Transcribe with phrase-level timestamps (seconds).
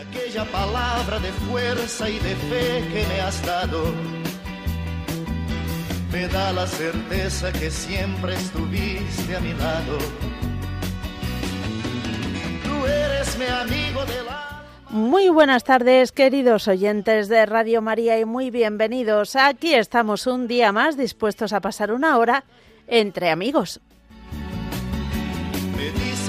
[0.00, 3.84] aquella palabra de fuerza y de fe que me has dado
[6.12, 9.98] me da la certeza que siempre estuviste a mi lado.
[12.64, 14.64] Tú eres mi amigo de la...
[14.88, 19.36] Muy buenas tardes, queridos oyentes de Radio María, y muy bienvenidos.
[19.36, 22.42] Aquí estamos un día más dispuestos a pasar una hora
[22.88, 23.80] entre amigos.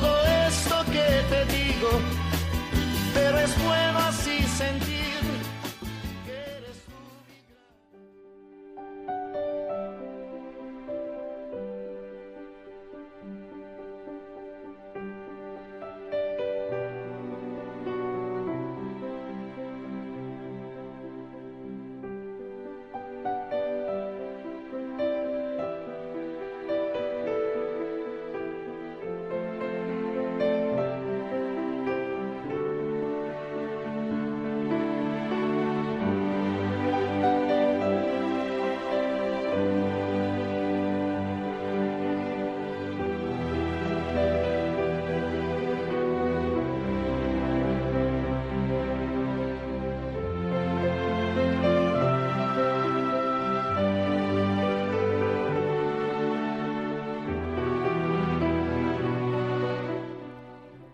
[0.00, 1.90] todo esto que te digo,
[3.14, 5.07] pero es bueno así sentir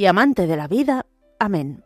[0.00, 1.04] y amante de la vida.
[1.38, 1.84] Amén.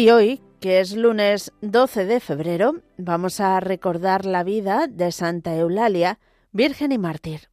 [0.00, 5.54] Y hoy, que es lunes 12 de febrero, vamos a recordar la vida de Santa
[5.54, 6.18] Eulalia,
[6.52, 7.50] Virgen y Mártir.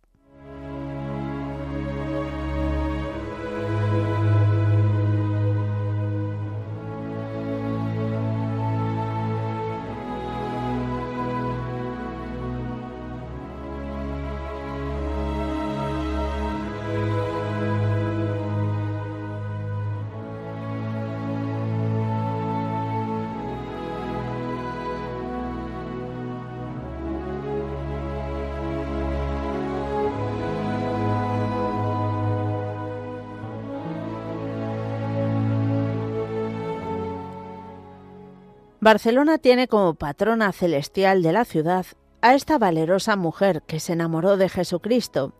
[38.88, 41.86] Barcelona tiene como patrona celestial de la ciudad
[42.22, 45.34] a esta valerosa mujer que se enamoró de Jesucristo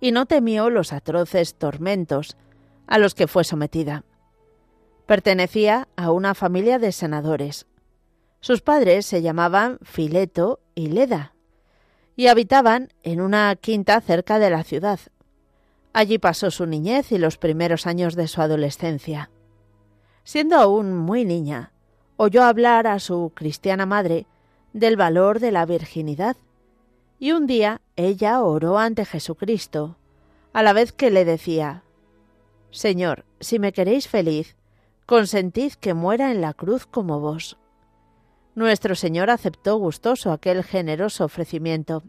[0.00, 2.38] y no temió los atroces tormentos
[2.86, 4.04] a los que fue sometida.
[5.04, 7.66] Pertenecía a una familia de senadores.
[8.40, 11.34] Sus padres se llamaban Fileto y Leda
[12.16, 15.00] y habitaban en una quinta cerca de la ciudad.
[15.92, 19.28] Allí pasó su niñez y los primeros años de su adolescencia.
[20.24, 21.74] Siendo aún muy niña,
[22.16, 24.26] oyó hablar a su cristiana madre
[24.72, 26.36] del valor de la virginidad,
[27.18, 29.96] y un día ella oró ante Jesucristo,
[30.52, 31.82] a la vez que le decía,
[32.70, 34.56] Señor, si me queréis feliz,
[35.06, 37.56] consentid que muera en la cruz como vos.
[38.54, 42.02] Nuestro Señor aceptó gustoso aquel generoso ofrecimiento.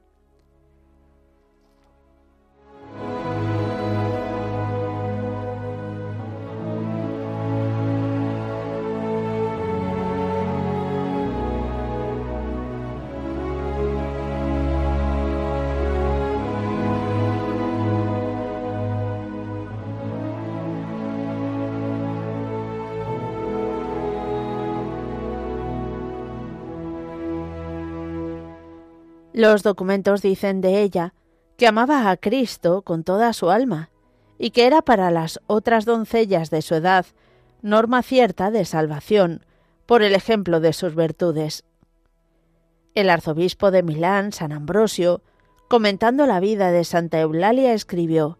[29.37, 31.13] Los documentos dicen de ella
[31.57, 33.91] que amaba a Cristo con toda su alma
[34.39, 37.05] y que era para las otras doncellas de su edad
[37.61, 39.45] norma cierta de salvación
[39.85, 41.65] por el ejemplo de sus virtudes.
[42.95, 45.21] El arzobispo de Milán, San Ambrosio,
[45.67, 48.39] comentando la vida de Santa Eulalia, escribió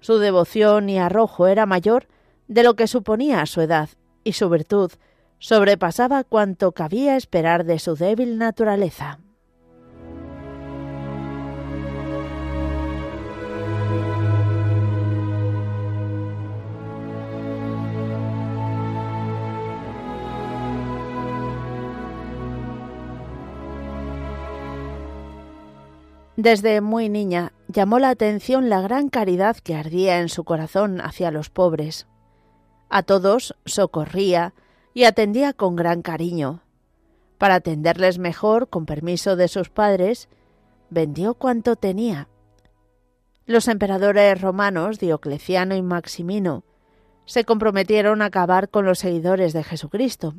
[0.00, 2.08] Su devoción y arrojo era mayor
[2.48, 3.88] de lo que suponía su edad,
[4.24, 4.90] y su virtud
[5.38, 9.20] sobrepasaba cuanto cabía esperar de su débil naturaleza.
[26.38, 31.32] Desde muy niña llamó la atención la gran caridad que ardía en su corazón hacia
[31.32, 32.06] los pobres.
[32.88, 34.54] A todos socorría
[34.94, 36.62] y atendía con gran cariño.
[37.38, 40.28] Para atenderles mejor, con permiso de sus padres,
[40.90, 42.28] vendió cuanto tenía.
[43.44, 46.62] Los emperadores romanos, Diocleciano y Maximino,
[47.24, 50.36] se comprometieron a acabar con los seguidores de Jesucristo.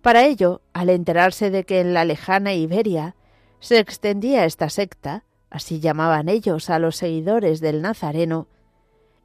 [0.00, 3.16] Para ello, al enterarse de que en la lejana Iberia
[3.62, 8.48] se extendía esta secta, así llamaban ellos a los seguidores del Nazareno,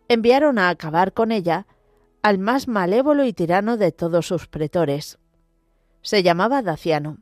[0.10, 1.66] enviaron a acabar con ella
[2.22, 5.18] al más malévolo y tirano de todos sus pretores.
[6.04, 7.18] Se llamaba Daciano.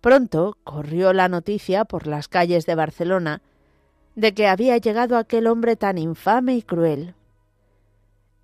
[0.00, 3.40] Pronto corrió la noticia por las calles de Barcelona
[4.16, 7.14] de que había llegado aquel hombre tan infame y cruel.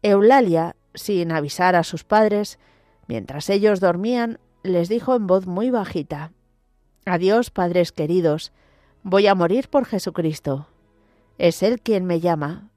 [0.02, 2.60] Eulalia, sin avisar a sus padres,
[3.08, 6.30] mientras ellos dormían, les dijo en voz muy bajita
[7.06, 8.52] Adiós, padres queridos,
[9.02, 10.68] voy a morir por Jesucristo.
[11.38, 12.70] Es Él quien me llama.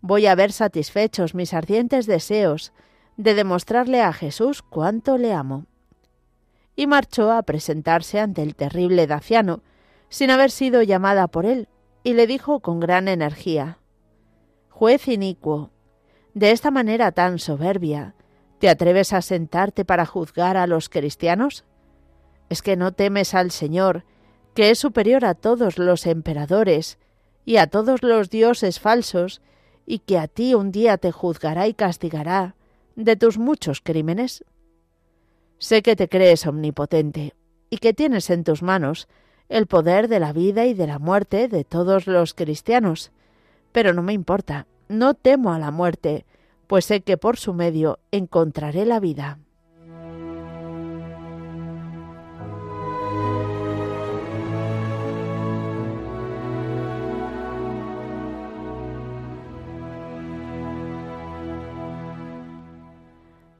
[0.00, 2.72] Voy a ver satisfechos mis ardientes deseos
[3.16, 5.66] de demostrarle a Jesús cuánto le amo.
[6.76, 9.62] Y marchó a presentarse ante el terrible Daciano,
[10.08, 11.68] sin haber sido llamada por él,
[12.04, 13.78] y le dijo con gran energía
[14.78, 15.72] Juez inicuo,
[16.34, 18.14] de esta manera tan soberbia,
[18.60, 21.64] ¿te atreves a sentarte para juzgar a los cristianos?
[22.48, 24.04] ¿Es que no temes al Señor,
[24.54, 26.98] que es superior a todos los emperadores
[27.44, 29.40] y a todos los dioses falsos,
[29.86, 32.54] y que a ti un día te juzgará y castigará
[32.96, 34.44] de tus muchos crímenes?
[35.58, 37.34] Sé que te crees omnipotente
[37.70, 39.08] y que tienes en tus manos
[39.48, 43.12] el poder de la vida y de la muerte de todos los cristianos.
[43.72, 46.26] Pero no me importa, no temo a la muerte,
[46.66, 49.38] pues sé que por su medio encontraré la vida.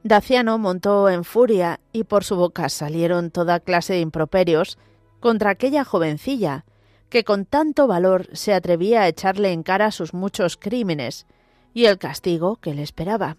[0.09, 4.79] Daciano montó en furia y por su boca salieron toda clase de improperios
[5.19, 6.65] contra aquella jovencilla
[7.09, 11.27] que con tanto valor se atrevía a echarle en cara sus muchos crímenes
[11.75, 13.37] y el castigo que le esperaba.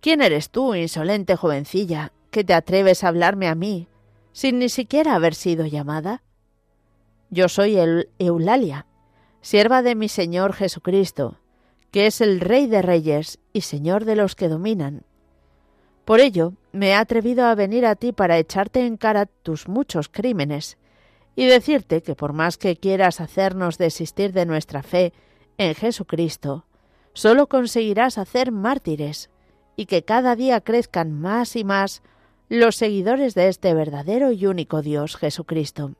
[0.00, 3.86] ¿Quién eres tú, insolente jovencilla, que te atreves a hablarme a mí,
[4.32, 6.24] sin ni siquiera haber sido llamada?
[7.30, 8.86] Yo soy el Eulalia,
[9.40, 11.38] sierva de mi Señor Jesucristo,
[11.92, 15.04] que es el Rey de Reyes y Señor de los que dominan.
[16.08, 20.08] Por ello, me he atrevido a venir a ti para echarte en cara tus muchos
[20.08, 20.78] crímenes
[21.36, 25.12] y decirte que por más que quieras hacernos desistir de nuestra fe
[25.58, 26.64] en Jesucristo,
[27.12, 29.28] solo conseguirás hacer mártires
[29.76, 32.02] y que cada día crezcan más y más
[32.48, 35.92] los seguidores de este verdadero y único Dios Jesucristo.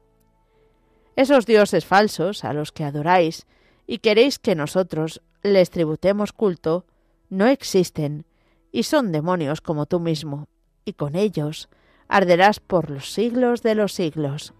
[1.16, 3.46] Esos dioses falsos a los que adoráis
[3.86, 6.86] y queréis que nosotros les tributemos culto,
[7.28, 8.24] no existen
[8.72, 10.48] y son demonios como tú mismo,
[10.84, 11.68] y con ellos
[12.08, 14.54] arderás por los siglos de los siglos.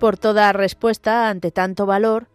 [0.00, 2.28] Por toda respuesta ante tanto valor,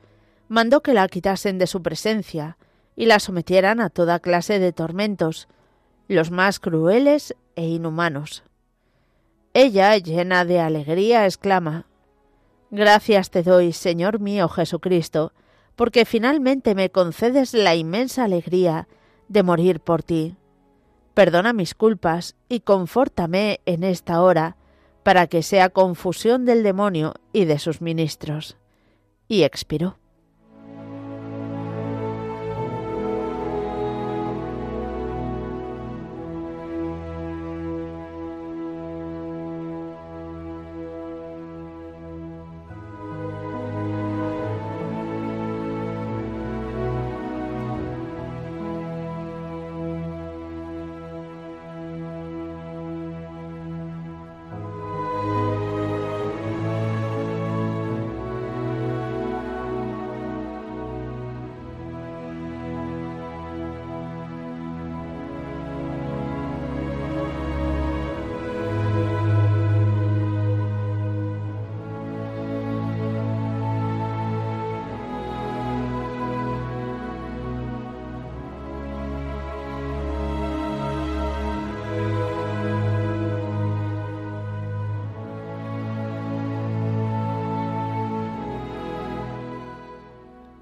[0.48, 2.58] mandó que la quitasen de su presencia
[2.96, 5.48] y la sometieran a toda clase de tormentos,
[6.08, 8.44] los más crueles e inhumanos.
[9.58, 11.86] Ella, llena de alegría, exclama
[12.72, 15.32] Gracias te doy, Señor mío Jesucristo,
[15.78, 18.90] porque finalmente me concedes la inmensa alegría
[19.30, 20.36] de morir por ti.
[21.14, 24.58] Perdona mis culpas y confórtame en esta hora,
[25.04, 28.58] para que sea confusión del demonio y de sus ministros.
[29.30, 29.98] Y expiró.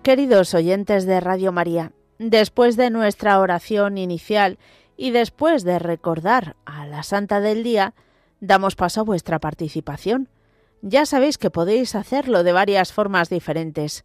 [0.03, 4.60] Queridos oyentes de Radio María, después de nuestra oración inicial
[4.98, 7.93] y después de recordar a la Santa del Día,
[8.41, 10.27] damos paso a vuestra participación.
[10.81, 14.03] Ya sabéis que podéis hacerlo de varias formas diferentes.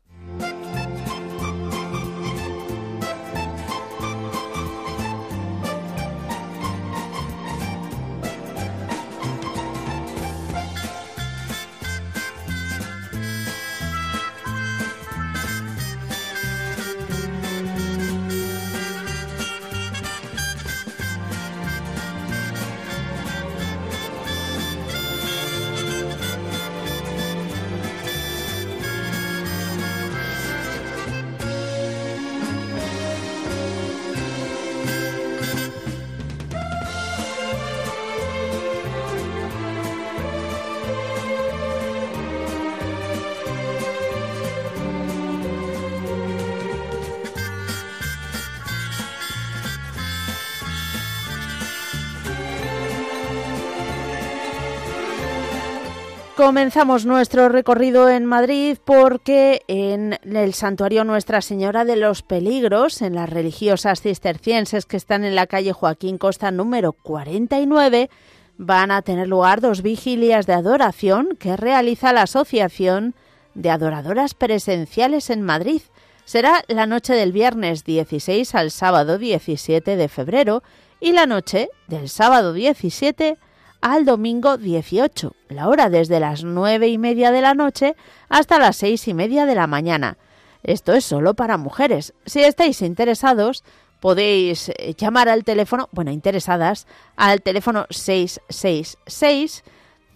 [56.48, 63.16] Comenzamos nuestro recorrido en Madrid porque en el santuario Nuestra Señora de los Peligros, en
[63.16, 68.08] las religiosas cistercienses que están en la calle Joaquín Costa número 49,
[68.56, 73.14] van a tener lugar dos vigilias de adoración que realiza la Asociación
[73.52, 75.82] de Adoradoras Presenciales en Madrid.
[76.24, 80.62] Será la noche del viernes 16 al sábado 17 de febrero
[80.98, 83.36] y la noche del sábado 17
[83.80, 87.96] al domingo 18, la hora desde las nueve y media de la noche
[88.28, 90.18] hasta las seis y media de la mañana.
[90.62, 92.14] Esto es solo para mujeres.
[92.26, 93.64] Si estáis interesados,
[94.00, 99.64] podéis eh, llamar al teléfono, bueno, interesadas, al teléfono 666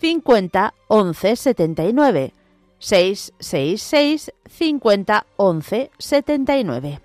[0.00, 2.32] 50 11 79.
[2.78, 7.00] 666 50 11 79.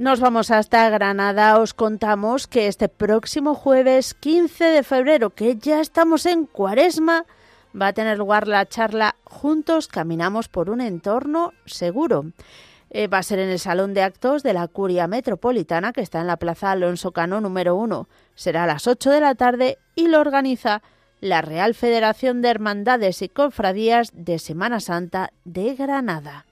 [0.00, 1.58] Nos vamos hasta Granada.
[1.58, 7.26] Os contamos que este próximo jueves 15 de febrero, que ya estamos en cuaresma,
[7.78, 12.32] va a tener lugar la charla Juntos Caminamos por un Entorno Seguro.
[12.88, 16.22] Eh, va a ser en el Salón de Actos de la Curia Metropolitana, que está
[16.22, 18.08] en la Plaza Alonso Cano número 1.
[18.34, 20.80] Será a las 8 de la tarde y lo organiza
[21.20, 26.46] la Real Federación de Hermandades y Cofradías de Semana Santa de Granada.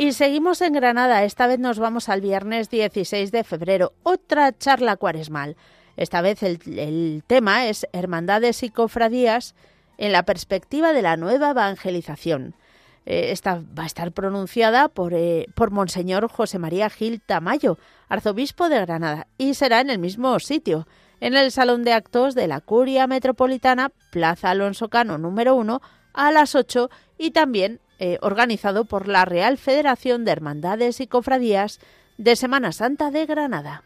[0.00, 1.24] Y seguimos en Granada.
[1.24, 3.92] Esta vez nos vamos al viernes 16 de febrero.
[4.02, 5.58] Otra charla cuaresmal.
[5.98, 9.54] Esta vez el, tema es Hermandades y Cofradías
[9.98, 12.54] en la perspectiva de la nueva evangelización.
[13.04, 17.76] Eh, esta va a estar pronunciada por, eh, por Monseñor José María Gil Tamayo,
[18.08, 20.88] arzobispo de Granada, y será en el mismo sitio,
[21.20, 25.82] en el Salón de Actos de la Curia Metropolitana, Plaza Alonso Cano número 1,
[26.14, 31.78] a las 8 y también eh, organizado por la Real Federación de Hermandades y Cofradías
[32.16, 33.84] de Semana Santa de Granada.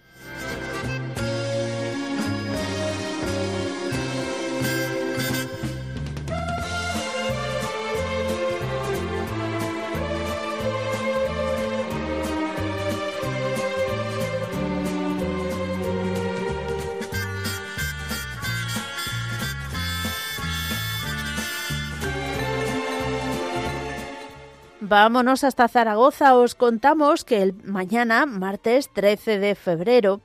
[24.87, 26.37] Vámonos hasta Zaragoza.
[26.37, 30.21] Os contamos que el mañana, martes 13 de febrero,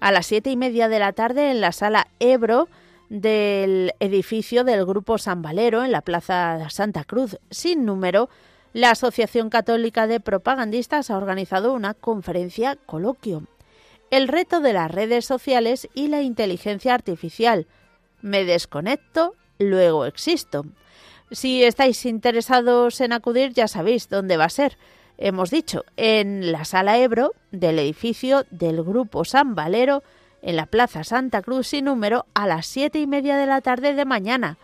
[0.00, 2.68] a las siete y media de la tarde, en la sala Ebro
[3.08, 8.28] del edificio del Grupo San Valero, en la Plaza Santa Cruz, sin número,
[8.74, 13.44] la Asociación Católica de Propagandistas ha organizado una conferencia coloquio.
[14.10, 17.66] El reto de las redes sociales y la inteligencia artificial.
[18.20, 20.66] Me desconecto, luego existo.
[21.32, 24.76] Si estáis interesados en acudir, ya sabéis dónde va a ser.
[25.16, 30.02] Hemos dicho, en la sala Ebro del edificio del Grupo San Valero,
[30.42, 33.94] en la Plaza Santa Cruz sin número, a las siete y media de la tarde
[33.94, 34.58] de mañana.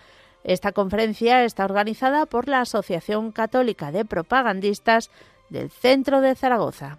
[0.44, 5.10] Esta conferencia está organizada por la Asociación Católica de Propagandistas
[5.48, 6.98] del Centro de Zaragoza.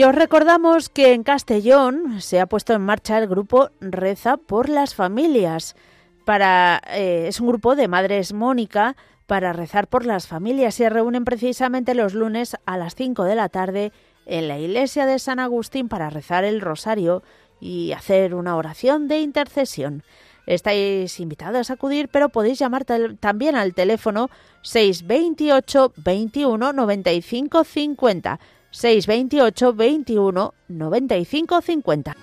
[0.00, 4.70] Y os recordamos que en Castellón se ha puesto en marcha el grupo Reza por
[4.70, 5.76] las Familias.
[6.24, 10.76] Para, eh, es un grupo de Madres Mónica para rezar por las familias.
[10.76, 13.92] Se reúnen precisamente los lunes a las 5 de la tarde
[14.24, 17.22] en la iglesia de San Agustín para rezar el rosario
[17.60, 20.02] y hacer una oración de intercesión.
[20.46, 24.30] Estáis invitados a acudir, pero podéis llamar también al teléfono
[24.62, 32.16] 628 21 95 50 628 21 95 50.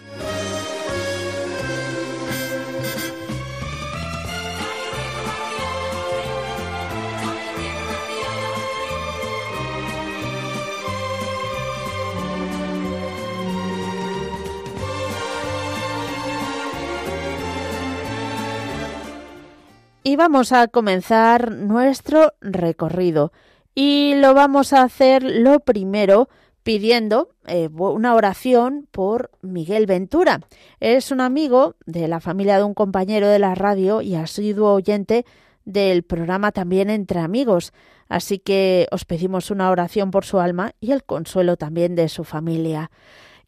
[20.07, 23.33] Y vamos a comenzar nuestro recorrido.
[23.79, 26.29] Y lo vamos a hacer lo primero
[26.63, 30.41] pidiendo eh, una oración por Miguel Ventura.
[30.79, 35.27] Es un amigo de la familia de un compañero de la radio y asiduo oyente
[35.63, 37.71] del programa también Entre Amigos.
[38.09, 42.23] Así que os pedimos una oración por su alma y el consuelo también de su
[42.23, 42.89] familia.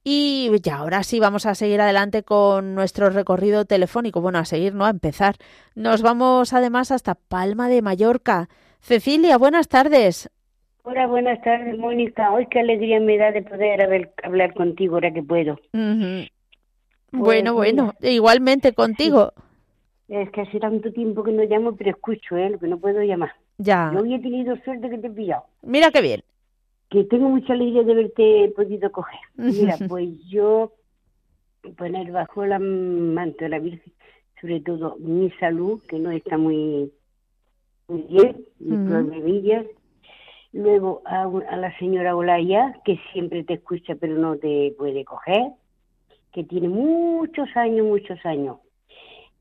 [0.03, 4.21] Y ya ahora sí vamos a seguir adelante con nuestro recorrido telefónico.
[4.21, 5.37] Bueno, a seguir, no a empezar.
[5.73, 8.47] Nos vamos además hasta Palma de Mallorca.
[8.79, 10.29] Cecilia, buenas tardes.
[10.83, 12.31] Hola, buenas tardes, Mónica.
[12.31, 15.59] Hoy qué alegría me da de poder hablar contigo ahora que puedo.
[15.71, 16.29] Pues,
[17.11, 19.33] bueno, bueno, igualmente contigo.
[20.07, 22.49] Es que hace tanto tiempo que no llamo, pero escucho, ¿eh?
[22.49, 23.33] Lo que no puedo llamar.
[23.57, 23.91] Ya.
[23.93, 25.43] Yo hoy he tenido suerte que te he pillado.
[25.61, 26.23] Mira qué bien.
[26.89, 29.19] Que tengo mucha alegría de haberte podido coger.
[29.35, 30.73] Mira, pues yo
[31.77, 33.93] poner bajo la manto de la Virgen,
[34.41, 36.91] sobre todo mi salud, que no está muy,
[37.89, 39.65] muy bien, mis problemillas,
[40.51, 45.51] Luego a, la señora Olaya, que siempre te escucha pero no te puede coger,
[46.33, 48.57] que tiene muchos años, muchos años.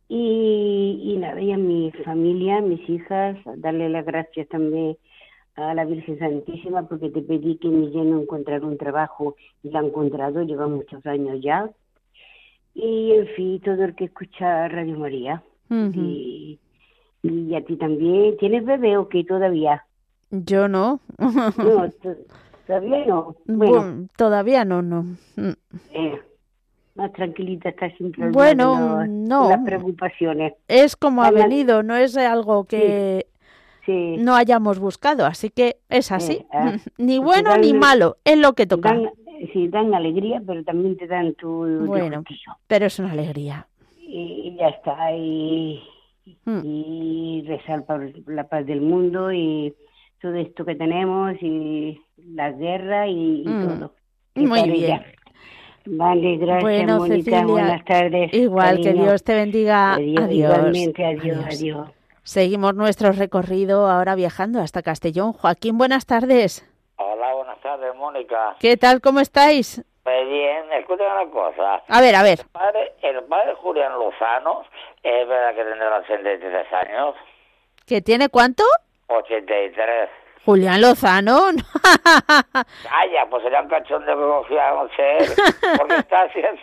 [0.06, 4.96] Y, y nada, y a mi familia, mis hijas, darle las gracias también
[5.54, 9.70] a la Virgen Santísima porque te pedí que me lleno a encontrar un trabajo y
[9.70, 11.70] lo ha encontrado, lleva muchos años ya.
[12.74, 15.42] Y en fin, todo el que escucha Radio María.
[15.70, 16.58] y,
[17.30, 18.36] y a ti también.
[18.38, 19.84] ¿Tienes bebé o qué todavía?
[20.30, 21.00] Yo no.
[21.18, 21.90] no,
[22.66, 23.36] todavía no.
[23.46, 25.02] Bueno, todavía no, no.
[25.36, 25.52] Mm.
[25.92, 26.20] Eh,
[26.94, 29.48] más tranquilita está sin Bueno, no.
[29.48, 30.54] Las preocupaciones.
[30.66, 33.26] Es como ha venido, no es algo que
[33.88, 36.44] no hayamos buscado, así que es así.
[36.52, 38.96] Ah, ni bueno ni malo, es lo que toca.
[39.52, 41.86] sí, dan alegría, pero también te dan tu.
[41.86, 42.24] Bueno,
[42.66, 43.66] pero es una alegría.
[44.00, 45.82] Y, ya está, y,
[46.44, 46.60] mm.
[46.64, 49.74] y rezar por la paz del mundo y
[50.20, 53.68] todo esto que tenemos y la guerra y, mm.
[53.68, 53.92] todo.
[54.34, 55.02] Muy bien.
[55.86, 57.42] Vale, gracias, bueno, Mónica.
[57.44, 58.34] Buenas tardes.
[58.34, 59.94] Igual, que Dios te bendiga.
[59.94, 60.30] adiós.
[60.30, 61.88] Igualmente, adiós, adiós,
[62.22, 65.32] Seguimos nuestro recorrido ahora viajando hasta Castellón.
[65.32, 66.68] Joaquín, buenas tardes.
[66.96, 68.56] Hola, buenas tardes, Mónica.
[68.60, 69.00] ¿Qué tal?
[69.00, 69.82] ¿Cómo estáis?
[70.08, 71.82] Pues bien, escuchen una cosa.
[71.86, 72.40] A ver, a ver.
[72.40, 74.64] El padre, el padre Julián Lozano,
[75.02, 77.14] es verdad que tendrá 83 años.
[77.86, 78.64] ¿Que tiene cuánto?
[79.08, 80.08] 83.
[80.46, 81.48] Julián Lozano.
[82.88, 85.18] Calla, pues sería un cachondeo que cogía, no sé,
[85.76, 86.62] porque está haciendo...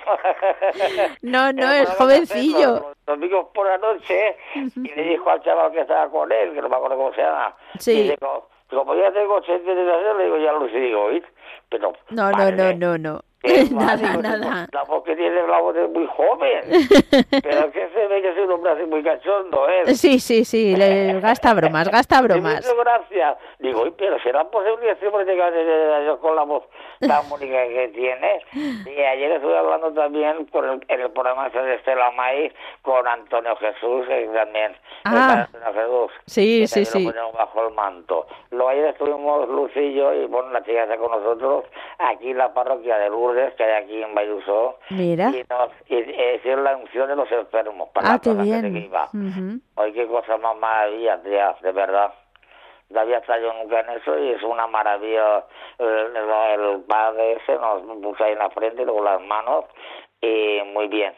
[1.21, 2.79] no, no, es jovencillo.
[2.79, 6.62] Los domingos por la noche, y le dijo al chaval que estaba con él, que
[6.63, 7.91] no me acuerdo cómo se llama, sí.
[7.91, 11.25] y digo, como ya tengo 83 años, le digo, ya lo digo, ¿oír?
[11.69, 11.93] Pero...
[12.10, 13.21] No, no, no, no, no.
[13.71, 14.67] nada, nada.
[14.71, 16.62] La voz que tiene la voz es muy joven.
[17.43, 19.93] pero que se ve que es un hombre así muy cachondo, ¿eh?
[19.95, 22.55] Sí, sí, sí, le gasta bromas, gasta bromas.
[22.55, 23.38] Muchas gracias.
[23.60, 25.51] Digo, pero ¿será posible que este hombre tenga
[26.17, 26.63] con la voz
[26.99, 28.41] tan bonita que tiene?
[28.53, 33.55] Y ayer estuve hablando también por el, en el programa de Estela Maíz con Antonio
[33.58, 36.12] Jesús, que también ah, Antonio Jesús.
[36.25, 37.03] Sí, sí, sí.
[37.05, 38.27] Lo bajo el manto.
[38.51, 41.65] Luego ayer estuvimos Lucillo y, bueno, la chica está con nosotros
[41.97, 44.80] aquí en la parroquia de Lourdes que hay aquí en Bayuso.
[44.89, 45.30] Mira.
[45.30, 48.74] Y, nos, hicieron la unción de los enfermos para ah, qué bien.
[48.74, 49.10] que iba.
[49.76, 52.13] Hoy qué cosa más maravilla, de verdad.
[52.89, 55.45] No había estado nunca en eso y es una maravilla.
[55.80, 59.65] El, el, padre ese nos puso ahí en la frente y luego las manos
[60.21, 61.13] y muy bien.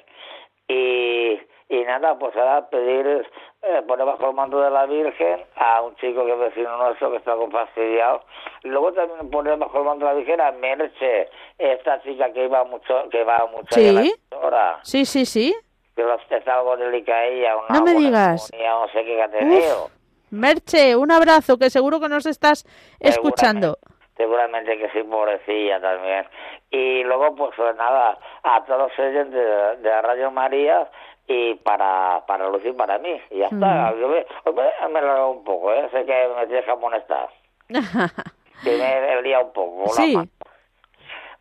[0.67, 3.27] Y, y nada, pues ahora pedir
[3.61, 7.11] eh, pone bajo el mando de la Virgen a un chico que es vecino nuestro
[7.11, 8.23] que está con fastidiado.
[8.63, 12.63] Luego también pone bajo el mando de la Virgen a Merche, esta chica que iba
[12.63, 14.13] mucho, que va mucho ¿Sí?
[14.31, 15.55] a Sí, sí, sí.
[15.95, 18.51] Que lo es algo delicada ella, una no me digas.
[18.53, 19.89] no sé qué ha tenido.
[20.29, 22.65] Merche, un abrazo, que seguro que nos estás
[22.99, 23.77] escuchando.
[24.15, 26.25] Seguramente que sí, pobrecilla también.
[26.69, 30.89] Y luego, pues nada, a todos ellos de, de la Radio María,
[31.27, 33.19] y para, para Lucy y para mí.
[33.31, 33.93] Y ya está.
[33.99, 34.25] Yo me,
[34.93, 35.87] me lo un poco, ¿eh?
[35.91, 37.29] Sé que me deja molestar.
[38.63, 39.89] que me lía un poco.
[39.93, 40.15] Sí.
[40.15, 40.25] La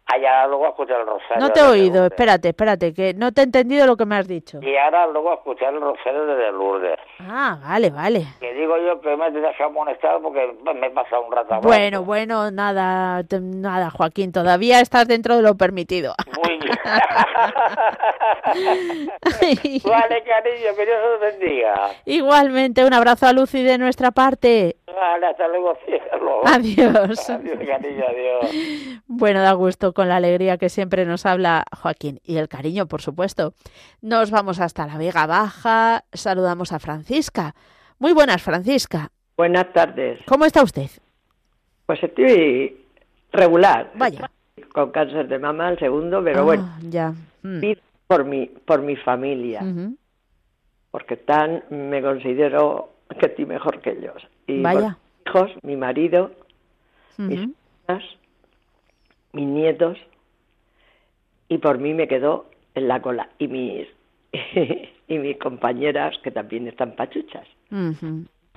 [0.09, 1.40] Allá luego escuchar el rosario.
[1.40, 4.29] No te he oído, espérate, espérate, que no te he entendido lo que me has
[4.29, 4.61] dicho.
[4.62, 7.01] Y ahora luego escuchar el rosario de Lourdes.
[7.18, 8.25] Ah, vale, vale.
[8.38, 11.61] Que digo yo que me deja amonestar porque me he pasado un rato.
[11.61, 16.14] Bueno, bueno, nada, nada, Joaquín, todavía estás dentro de lo permitido.
[16.44, 16.56] Muy.
[19.85, 21.74] Vale, cariño, que Dios os bendiga.
[22.05, 24.76] Igualmente, un abrazo a Lucy de nuestra parte.
[24.87, 26.40] Vale, hasta luego, cielo.
[26.46, 27.31] Adiós.
[27.31, 28.50] Adiós, cariño, adiós.
[29.07, 33.02] Bueno, da gusto con la alegría que siempre nos habla Joaquín y el cariño, por
[33.02, 33.52] supuesto.
[34.00, 37.55] Nos vamos hasta la Vega Baja, saludamos a Francisca.
[37.98, 39.11] Muy buenas, Francisca.
[39.37, 40.20] Buenas tardes.
[40.26, 40.90] ¿Cómo está usted?
[41.87, 42.85] Pues estoy
[43.33, 43.90] regular.
[43.94, 44.31] Vaya.
[44.73, 47.12] Con cáncer de mama, el segundo, pero bueno, Ah, ya.
[47.42, 47.61] Mm.
[47.61, 49.62] pido por mi, por mi familia,
[50.90, 52.90] porque tan me considero
[53.21, 54.27] que estoy mejor que ellos.
[54.47, 54.88] Y por Vaya.
[55.25, 56.31] mis hijos, mi marido,
[57.19, 57.49] mis
[57.88, 58.03] hijas,
[59.33, 59.99] mis nietos,
[61.49, 63.29] y por mí me quedó en la cola.
[63.38, 63.87] Y mis,
[65.09, 67.47] y mis compañeras, que también están pachuchas.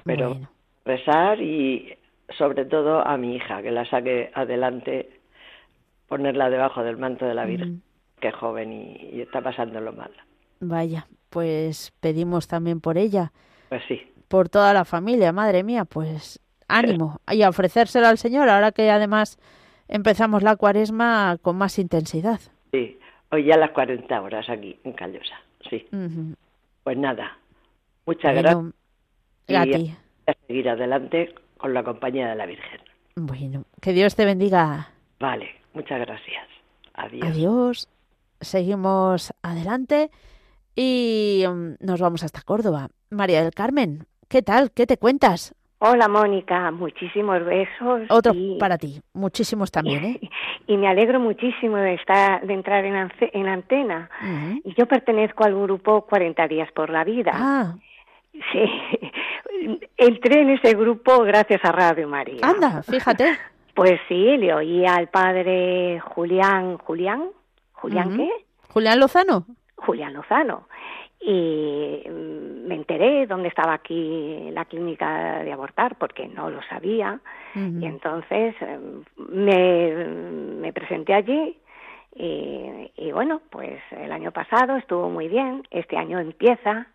[0.06, 0.50] Pero Bueno.
[0.86, 1.94] rezar y
[2.38, 5.10] sobre todo a mi hija, que la saque adelante,
[6.10, 7.82] ponerla debajo del manto de la Virgen,
[8.20, 10.12] que es joven y, y está pasándolo mal.
[10.60, 13.32] Vaya, pues pedimos también por ella,
[13.70, 18.50] Pues sí, por toda la familia, madre mía, pues ánimo y a ofrecérselo al Señor
[18.50, 19.38] ahora que además
[19.88, 22.40] empezamos la cuaresma con más intensidad.
[22.72, 22.98] sí.
[23.32, 25.36] Hoy ya las 40 horas aquí en Callosa,
[25.70, 25.86] sí.
[26.84, 27.38] Pues nada,
[28.08, 28.74] muchas gracias Bueno,
[29.48, 29.96] y a ti.
[30.26, 32.82] a seguir adelante con la compañía de la Virgen.
[33.16, 34.90] Bueno, que Dios te bendiga.
[35.20, 36.48] Vale, muchas gracias.
[36.94, 37.28] Adiós.
[37.28, 37.90] Adiós.
[38.42, 40.10] Seguimos adelante
[40.76, 42.90] y mm, nos vamos hasta Córdoba.
[43.10, 44.72] María del Carmen, ¿qué tal?
[44.72, 45.54] ¿Qué te cuentas?
[45.80, 48.02] Hola Mónica, muchísimos besos.
[48.10, 50.20] Otro y, para ti, muchísimos también, ¿eh?
[50.68, 54.10] y me alegro muchísimo de estar, de entrar en, en antena.
[54.64, 57.32] Y yo pertenezco al grupo 40 días por la vida.
[57.34, 57.76] Ah,
[58.52, 58.64] Sí,
[59.98, 62.40] entré en ese grupo gracias a Radio María.
[62.42, 63.38] anda, fíjate.
[63.74, 67.30] Pues sí, le oí al padre Julián, Julián,
[67.74, 68.30] Julián qué?
[68.70, 69.46] Julián Lozano.
[69.76, 70.68] Julián Lozano.
[71.22, 77.20] Y mm, me enteré dónde estaba aquí la clínica de abortar porque no lo sabía.
[77.56, 78.80] Y entonces eh,
[79.18, 80.06] me,
[80.62, 81.58] me presenté allí
[82.16, 85.64] y, y bueno, pues el año pasado estuvo muy bien.
[85.72, 86.88] Este año empieza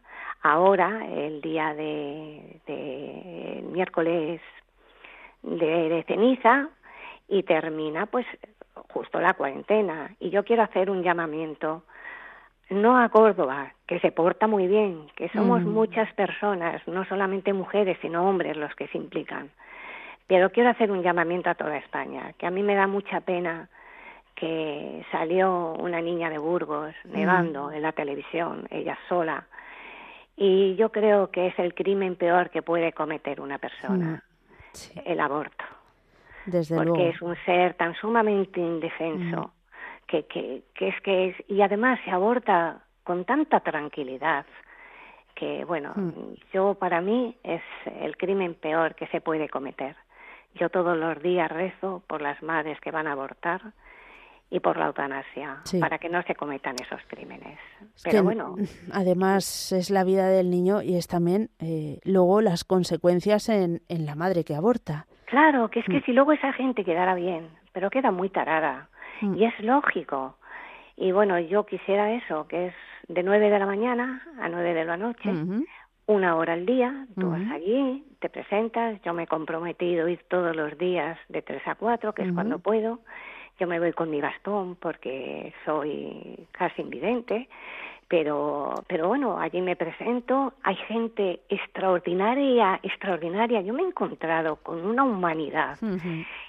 [0.42, 4.40] ahora, el día de, de el miércoles
[5.44, 6.68] de, de ceniza
[7.28, 8.26] y termina pues
[8.92, 10.14] justo la cuarentena.
[10.20, 11.84] Y yo quiero hacer un llamamiento
[12.70, 15.70] no a Córdoba, que se porta muy bien, que somos Ujú.
[15.70, 19.50] muchas personas, no solamente mujeres, sino hombres los que se implican.
[20.26, 23.68] Pero quiero hacer un llamamiento a toda España, que a mí me da mucha pena
[24.34, 29.46] que salió una niña de Burgos nevando en la televisión, ella sola,
[30.36, 34.24] y yo creo que es el crimen peor que puede cometer una persona,
[34.74, 35.64] Sí, el aborto
[36.46, 37.10] desde porque luego.
[37.14, 39.52] es un ser tan sumamente indefenso
[40.06, 44.44] que, que, que es que es y además se aborta con tanta tranquilidad
[45.34, 46.34] que bueno Mm.
[46.52, 47.62] yo para mí es
[48.00, 49.96] el crimen peor que se puede cometer
[50.54, 53.60] yo todos los días rezo por las madres que van a abortar
[54.50, 55.80] y por la eutanasia Sí.
[55.80, 57.58] para que no se cometan esos crímenes
[57.96, 58.54] Es pero que, bueno
[58.92, 64.06] Además es la vida del niño y es también eh, luego las consecuencias en, en
[64.06, 65.06] la madre que aborta.
[65.26, 66.02] Claro, que es que Mm.
[66.04, 68.88] si luego esa gente quedara bien, pero queda muy tarada.
[69.20, 69.34] Mm.
[69.34, 70.36] Y es lógico.
[70.96, 72.74] Y bueno, yo quisiera eso, que es
[73.08, 75.30] de nueve de la mañana a nueve de la noche,
[76.06, 80.20] una hora al día, tú vas allí, te presentas, yo me he comprometido a ir
[80.28, 83.00] todos los días de tres a cuatro, que es cuando puedo.
[83.58, 87.48] Yo me voy con mi bastón porque soy casi invidente,
[88.08, 93.60] pero, pero bueno, allí me presento, hay gente extraordinaria, extraordinaria.
[93.62, 95.78] Yo me he encontrado con una humanidad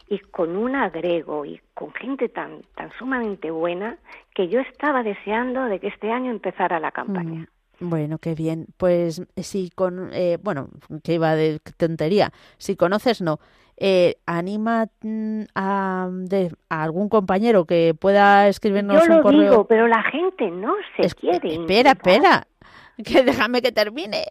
[0.09, 3.97] y con un agrego y con gente tan tan sumamente buena
[4.33, 7.47] que yo estaba deseando de que este año empezara la campaña.
[7.79, 8.67] Bueno, qué bien.
[8.77, 10.69] Pues si con, eh, bueno,
[11.03, 12.31] que iba de tontería.
[12.57, 13.39] Si conoces, no.
[13.77, 19.41] Eh, anima mm, a, de- a algún compañero que pueda escribirnos Yo un lo correo.
[19.41, 21.35] digo, pero la gente no se Es- quiere.
[21.55, 21.97] espera, implicar.
[21.97, 22.47] espera.
[23.03, 24.23] Que déjame que termine.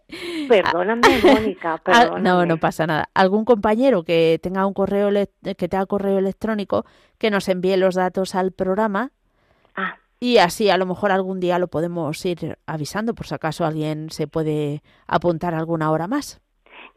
[0.49, 2.21] Perdóname, Mónica, Ah, perdóname.
[2.21, 3.09] No, no pasa nada.
[3.13, 5.09] Algún compañero que tenga un correo
[5.43, 6.83] que tenga correo electrónico
[7.19, 9.11] que nos envíe los datos al programa
[9.75, 13.65] Ah, y así a lo mejor algún día lo podemos ir avisando por si acaso
[13.65, 16.41] alguien se puede apuntar alguna hora más.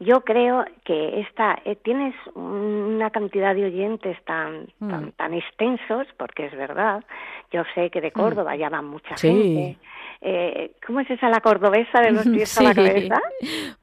[0.01, 4.89] Yo creo que esta eh, tienes una cantidad de oyentes tan, Mm.
[4.91, 7.05] tan tan extensos, porque es verdad.
[7.51, 9.29] Yo sé que de Córdoba ya va mucha Sí.
[9.29, 9.79] gente.
[10.20, 13.20] Eh, ¿Cómo es esa la cordobesa de los pies a la cabeza?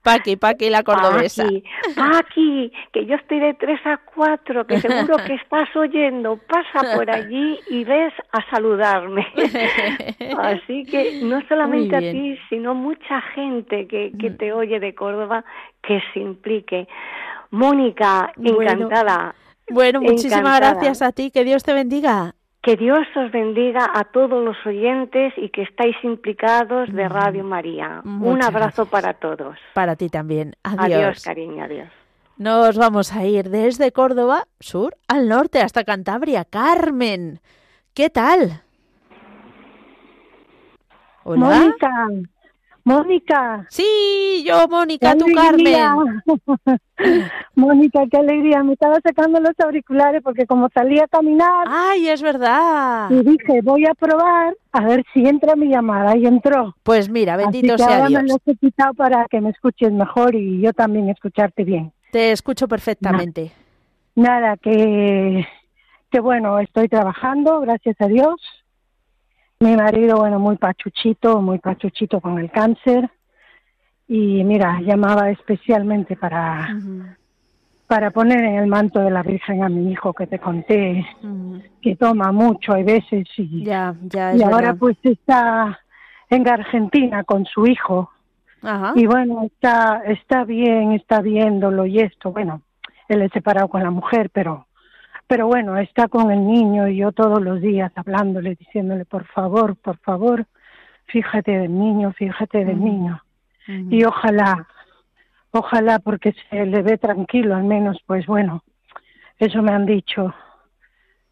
[0.04, 1.44] Paqui, Paqui, la cordobesa.
[1.44, 1.64] Paqui,
[1.96, 7.10] Paqui, que yo estoy de 3 a 4, que seguro que estás oyendo, pasa por
[7.10, 9.26] allí y ves a saludarme.
[10.38, 15.46] Así que no solamente a ti, sino mucha gente que, que te oye de Córdoba
[15.82, 16.88] que se implique.
[17.52, 19.36] Mónica, Bueno, encantada.
[19.70, 20.74] Bueno, muchísimas Encantada.
[20.74, 21.32] gracias a ti.
[21.32, 22.36] Que Dios te bendiga.
[22.66, 28.02] Que Dios os bendiga a todos los oyentes y que estáis implicados de Radio María.
[28.04, 28.88] Un abrazo gracias.
[28.88, 29.56] para todos.
[29.76, 30.56] Para ti también.
[30.64, 31.24] Adiós, Adiós.
[31.24, 31.90] cariño, adiós.
[32.38, 36.44] Nos vamos a ir desde Córdoba, sur, al norte, hasta Cantabria.
[36.44, 37.40] Carmen,
[37.94, 38.64] ¿qué tal?
[41.24, 41.46] Hola.
[41.46, 42.10] Mónica,
[42.86, 43.66] Mónica.
[43.70, 46.22] Sí, yo, Mónica, tú, Carmen.
[47.56, 48.64] Mónica, qué alegría.
[48.64, 51.66] Me estaba sacando los auriculares porque como salí a caminar.
[51.68, 53.10] Ay, es verdad.
[53.10, 56.16] Y dije, voy a probar a ver si entra mi llamada.
[56.16, 56.76] Y entró.
[56.84, 58.22] Pues mira, bendito Así que sea ahora Dios.
[58.22, 61.92] me los he quitado para que me escuches mejor y yo también escucharte bien.
[62.12, 63.52] Te escucho perfectamente.
[64.14, 65.46] Nada, que,
[66.12, 68.36] que bueno, estoy trabajando, gracias a Dios.
[69.66, 73.10] Mi marido, bueno, muy pachuchito, muy pachuchito con el cáncer.
[74.08, 76.70] Y mira, llamaba especialmente para,
[77.88, 81.04] para poner en el manto de la Virgen a mi hijo que te conté,
[81.82, 84.78] que toma mucho, hay veces, y, Ya, ya y ahora verdad.
[84.78, 85.80] pues está
[86.30, 88.12] en Argentina con su hijo.
[88.62, 88.94] Ajá.
[88.96, 92.62] Y bueno, está, está bien, está viéndolo y esto, bueno,
[93.08, 94.65] él es separado con la mujer, pero,
[95.28, 99.76] pero bueno, está con el niño y yo todos los días hablándole, diciéndole, por favor,
[99.76, 100.46] por favor,
[101.06, 103.22] fíjate del niño, fíjate del niño.
[103.68, 104.68] Y ojalá,
[105.52, 108.64] ojalá porque se le ve tranquilo, al menos, pues bueno,
[109.40, 110.34] eso me han dicho,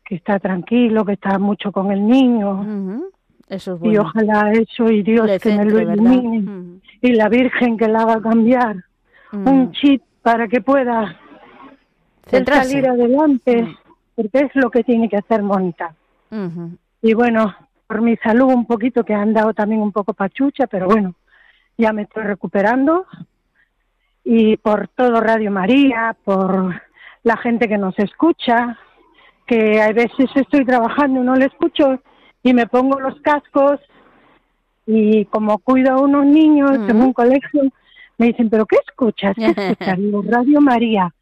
[0.03, 3.01] que está tranquilo, que está mucho con el niño.
[3.47, 4.01] Eso es Y bueno.
[4.01, 6.79] ojalá eso y Dios Le que me lo ilumine.
[7.01, 8.77] Y la Virgen que la haga cambiar.
[9.31, 11.17] Un chip para que pueda
[12.27, 12.69] Centrarse.
[12.71, 13.75] salir adelante,
[14.15, 15.95] porque es lo que tiene que hacer Mónica.
[17.01, 17.55] Y bueno,
[17.87, 21.15] por mi salud un poquito, que han dado también un poco pachucha, pero bueno,
[21.77, 23.05] ya me estoy recuperando.
[24.23, 26.81] Y por todo Radio María, por
[27.23, 28.77] la gente que nos escucha,
[29.45, 31.99] que a veces estoy trabajando y no le escucho
[32.41, 33.79] y me pongo los cascos
[34.85, 37.63] y como cuido a unos niños en un colegio,
[38.17, 39.35] me dicen, ¿pero qué escuchas?
[39.35, 39.97] ¿Qué escuchas?
[39.97, 41.13] Digo, Radio María.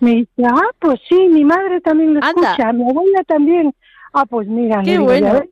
[0.00, 2.52] Me dice, ah, pues sí, mi madre también lo Anda.
[2.52, 3.74] escucha, mi abuela también.
[4.12, 5.42] Ah, pues mira, Qué digo, bueno.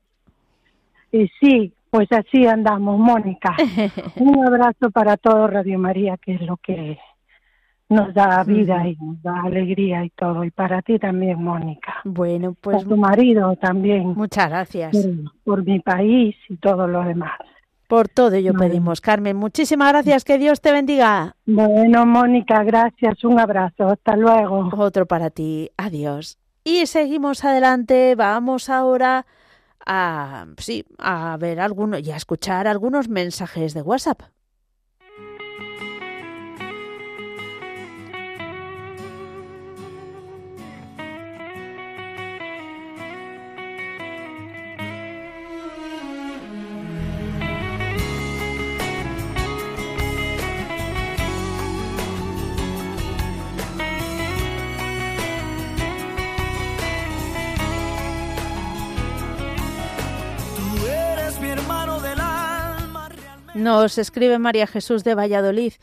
[1.13, 3.57] Y sí, pues así andamos, Mónica.
[4.17, 6.99] Un abrazo para todo Radio María, que es lo que
[7.89, 10.45] nos da vida y nos da alegría y todo.
[10.45, 11.95] Y para ti también, Mónica.
[12.05, 14.09] Bueno, pues Por tu marido también.
[14.15, 14.93] muchas gracias.
[14.93, 17.39] Por, por mi país y todo lo demás.
[17.88, 19.35] Por todo ello pedimos, Carmen.
[19.35, 20.22] Muchísimas gracias.
[20.22, 21.37] Que Dios te bendiga.
[21.46, 23.24] Bueno, Mónica, gracias.
[23.24, 23.88] Un abrazo.
[23.88, 24.68] Hasta luego.
[24.77, 25.70] Otro para ti.
[25.79, 26.38] Adiós.
[26.64, 28.14] Y seguimos adelante.
[28.14, 29.24] Vamos ahora
[29.87, 34.20] a sí, a ver algunos y a escuchar algunos mensajes de WhatsApp.
[63.69, 65.75] Nos escribe María Jesús de Valladolid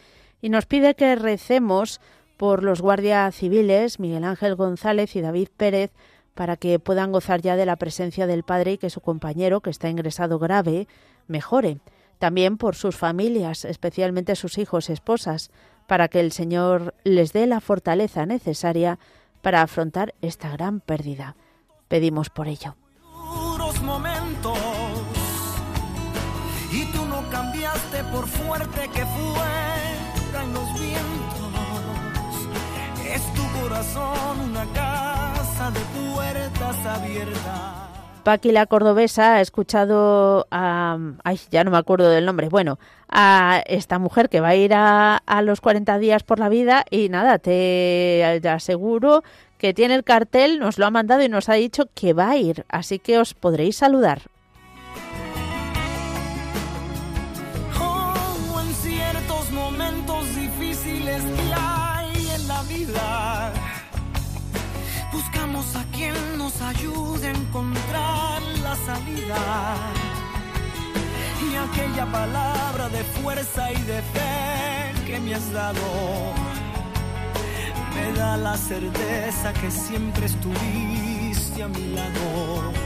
[0.42, 2.02] y nos pide que recemos
[2.36, 5.92] por los guardias civiles Miguel Ángel González y David Pérez
[6.34, 9.70] para que puedan gozar ya de la presencia del Padre y que su compañero, que
[9.70, 10.88] está ingresado grave,
[11.28, 11.78] mejore.
[12.18, 15.52] También por sus familias, especialmente sus hijos y esposas,
[15.86, 18.98] para que el Señor les dé la fortaleza necesaria
[19.44, 21.36] para afrontar esta gran pérdida.
[21.88, 22.76] Pedimos por ello.
[28.48, 31.06] Fuerte que fueran los vientos.
[33.14, 37.86] Es tu corazón una casa de puertas abiertas.
[38.24, 40.98] Paqui la cordobesa ha escuchado a...
[41.24, 42.50] Ay, ya no me acuerdo del nombre.
[42.50, 46.50] Bueno, a esta mujer que va a ir a, a los 40 días por la
[46.50, 49.24] vida y nada, te aseguro
[49.60, 52.38] que tiene el cartel, nos lo ha mandado y nos ha dicho que va a
[52.38, 52.66] ir.
[52.68, 54.24] Así que os podréis saludar.
[67.56, 69.38] Encontrar la salida.
[71.50, 76.34] Y aquella palabra de fuerza y de fe que me has dado,
[77.96, 82.85] me da la certeza que siempre estuviste a mi lado.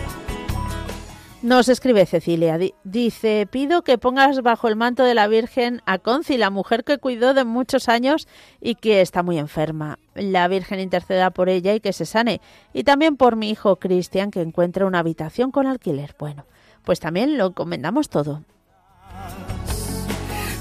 [1.42, 5.98] Nos escribe Cecilia, di- dice, pido que pongas bajo el manto de la Virgen a
[5.98, 8.28] Conci, la mujer que cuidó de muchos años
[8.60, 10.00] y que está muy enferma.
[10.16, 12.42] La Virgen interceda por ella y que se sane.
[12.74, 16.14] Y también por mi hijo Cristian, que encuentre una habitación con alquiler.
[16.20, 16.46] Bueno,
[16.84, 18.44] pues también lo encomendamos todo.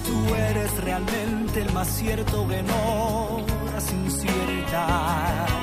[0.06, 3.44] Tú eres realmente el más cierto que no,
[4.10, 5.57] cierto.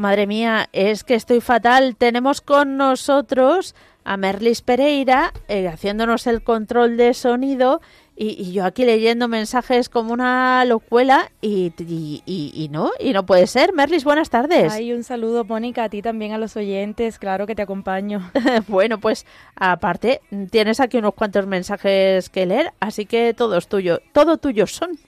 [0.00, 1.94] Madre mía, es que estoy fatal.
[1.94, 7.82] Tenemos con nosotros a Merlis Pereira eh, haciéndonos el control de sonido
[8.16, 13.46] y, y yo aquí leyendo mensajes como una locuela y, y, no, y no puede
[13.46, 13.74] ser.
[13.74, 14.72] Merlis, buenas tardes.
[14.72, 17.18] Ay, un saludo, Mónica, a ti también, a los oyentes.
[17.18, 18.30] Claro que te acompaño.
[18.68, 24.00] bueno, pues aparte tienes aquí unos cuantos mensajes que leer, así que todo es tuyo,
[24.14, 24.98] todo tuyo son.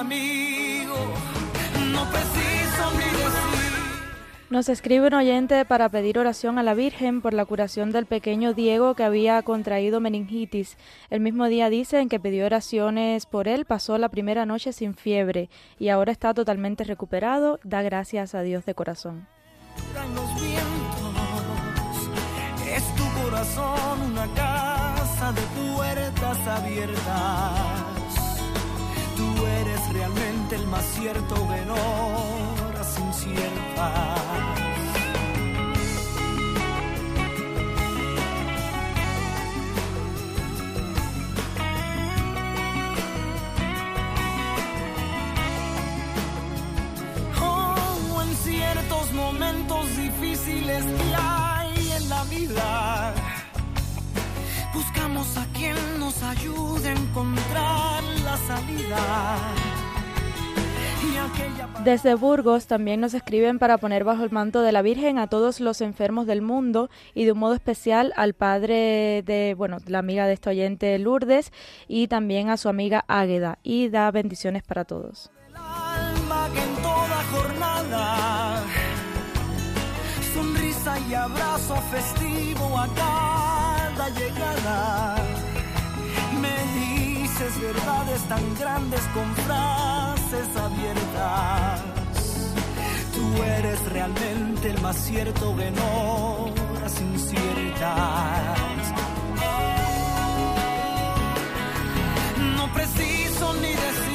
[0.00, 0.96] Amigo.
[1.92, 3.64] No preciso ni decir.
[4.50, 8.54] Nos escribe un oyente para pedir oración a la Virgen por la curación del pequeño
[8.54, 10.76] Diego que había contraído meningitis.
[11.10, 15.48] El mismo día dicen que pidió oraciones por él, pasó la primera noche sin fiebre
[15.78, 17.58] y ahora está totalmente recuperado.
[17.64, 19.26] Da gracias a Dios de corazón.
[22.76, 25.42] Es tu corazón una casa de
[25.74, 27.83] puertas abiertas.
[29.16, 34.64] Tú eres realmente el más cierto en horas inciertas.
[48.24, 53.14] En ciertos momentos difíciles que hay en la vida.
[54.74, 59.38] Buscamos a quien nos ayude a encontrar la salida.
[61.84, 65.60] Desde Burgos también nos escriben para poner bajo el manto de la Virgen a todos
[65.60, 70.26] los enfermos del mundo y de un modo especial al padre de, bueno, la amiga
[70.26, 71.52] de este oyente Lourdes
[71.86, 75.30] y también a su amiga Águeda y da bendiciones para todos.
[75.54, 78.62] alma que en toda jornada
[80.34, 82.88] sonrisa y abrazo festivo a
[84.04, 85.16] cada llegada.
[86.40, 91.82] Me dices verdades tan grandes con frases abiertas.
[93.14, 98.42] Tú eres realmente el más cierto en horas inciertas.
[102.56, 104.13] No preciso ni decir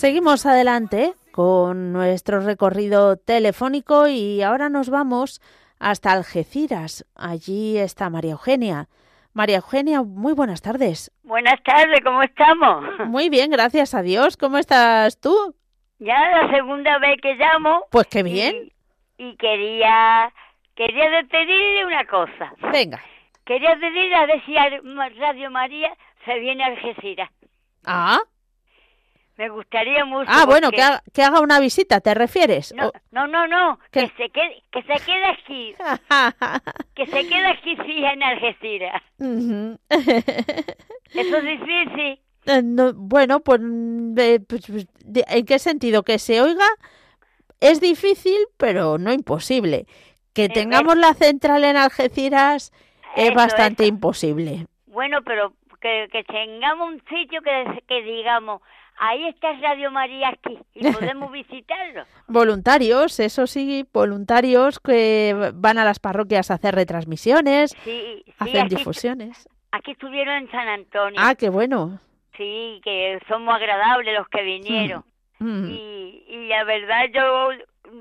[0.00, 5.42] Seguimos adelante con nuestro recorrido telefónico y ahora nos vamos
[5.78, 7.04] hasta Algeciras.
[7.14, 8.88] Allí está María Eugenia.
[9.34, 11.12] María Eugenia, muy buenas tardes.
[11.22, 12.82] Buenas tardes, ¿cómo estamos?
[13.08, 14.38] Muy bien, gracias a Dios.
[14.38, 15.54] ¿Cómo estás tú?
[15.98, 17.84] Ya la segunda vez que llamo.
[17.90, 18.72] Pues qué bien.
[19.18, 20.32] Y, y quería
[20.76, 22.54] quería pedirle una cosa.
[22.72, 23.02] Venga.
[23.44, 25.94] Quería pedirle a ver si Radio María
[26.24, 27.30] se viene a Algeciras.
[27.84, 28.20] Ah,
[29.40, 30.28] Me gustaría mucho.
[30.30, 32.74] ah bueno, que haga, que haga una visita, ¿te refieres?
[32.76, 35.74] No, no, no, no, que se quede, que se quede aquí,
[36.94, 39.02] que se quede aquí sí en Algeciras.
[39.18, 39.78] Ujú.
[41.14, 42.20] Eso es difícil.
[42.44, 44.86] Eh, no, bueno, pues, mm, eh, pues, pues,
[45.26, 46.02] ¿en qué sentido?
[46.02, 46.66] Que se oiga
[47.60, 49.86] es difícil, pero no imposible.
[50.34, 52.72] Que Eh, tengamos la central en Algeciras
[53.16, 53.88] es Eso, bastante eso.
[53.94, 54.66] imposible.
[54.86, 58.60] Bueno, pero que, que tengamos un sitio que, que digamos,
[59.00, 62.04] ahí está Radio María aquí y podemos visitarlo.
[62.28, 68.60] Voluntarios, eso sí, voluntarios que van a las parroquias a hacer retransmisiones, Sí, sí, hacen
[68.66, 69.48] aquí, difusiones.
[69.72, 71.20] aquí estuvieron en San Antonio.
[71.22, 71.98] Ah, qué bueno.
[72.36, 75.04] Sí, que somos agradables los que vinieron.
[75.38, 75.70] Mm.
[75.70, 77.50] Y, y la verdad yo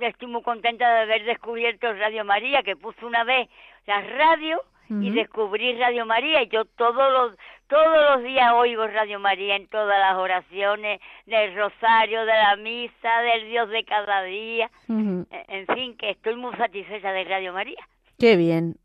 [0.01, 3.49] estoy muy contenta de haber descubierto Radio María, que puse una vez
[3.87, 7.37] la radio y descubrí Radio María y yo todos los
[7.67, 13.21] todos los días oigo Radio María en todas las oraciones del rosario, de la misa,
[13.21, 14.71] del Dios de cada día.
[14.89, 17.87] E- En fin, que estoy muy satisfecha de Radio María
[18.17, 18.75] Qué bien.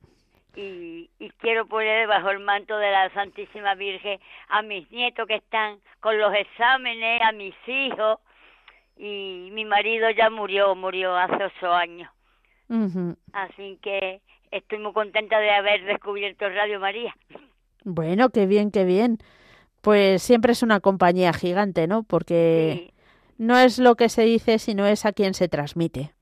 [0.54, 5.36] y, y quiero poner bajo el manto de la Santísima Virgen a mis nietos que
[5.36, 8.18] están con los exámenes, a mis hijos
[8.98, 12.10] y mi marido ya murió, murió hace ocho años.
[13.32, 14.20] Así que
[14.56, 17.14] estoy muy contenta de haber descubierto Radio María.
[17.84, 19.18] Bueno, qué bien, qué bien.
[19.82, 22.04] Pues siempre es una compañía gigante, ¿no?
[22.04, 22.94] Porque Sí,
[23.38, 26.12] no es lo que se dice, sino es a quien se transmite.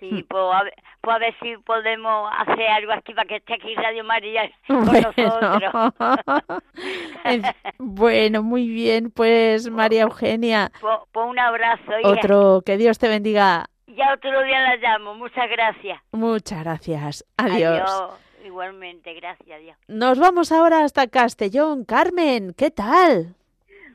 [0.00, 3.54] Sí, pues a, ver, pues a ver si podemos hacer algo aquí para que esté
[3.54, 5.94] aquí Radio María con nosotros.
[7.78, 10.72] bueno, muy bien, pues María Eugenia.
[10.80, 11.92] Pues, pues un abrazo.
[12.02, 13.66] Otro, que Dios te bendiga.
[13.96, 16.00] Ya otro día la llamo, muchas gracias.
[16.12, 17.90] Muchas gracias, adiós.
[17.90, 18.20] Adiós.
[18.44, 19.76] Igualmente, gracias, Dios.
[19.86, 21.84] Nos vamos ahora hasta Castellón.
[21.84, 23.34] Carmen, ¿qué tal?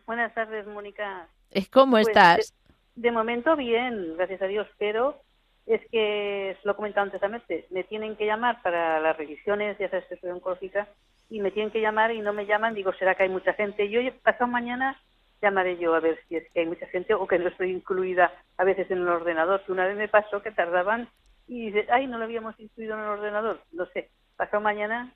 [0.06, 1.28] Buenas tardes, Mónica.
[1.72, 2.54] ¿Cómo pues, estás?
[2.96, 5.20] De, de, momento bien, gracias a Dios, pero
[5.66, 10.06] es que, lo he comentado antes, me tienen que llamar para las revisiones, ya sabes
[10.06, 10.88] que estoy oncológica,
[11.30, 13.90] y me tienen que llamar y no me llaman, digo, ¿será que hay mucha gente?
[13.90, 14.98] Yo pasado mañana
[15.42, 18.32] llamaré yo a ver si es que hay mucha gente o que no estoy incluida
[18.58, 21.10] a veces en el ordenador, que una vez me pasó que tardaban
[21.48, 25.14] y dice, ay, no lo habíamos incluido en el ordenador, no sé, pasado mañana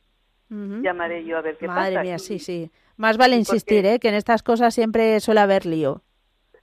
[0.49, 1.79] llamaré yo a ver qué pasa.
[1.79, 2.69] Madre mía, sí, sí.
[2.97, 3.99] Más vale insistir, ¿eh?
[3.99, 6.01] que en estas cosas siempre suele haber lío.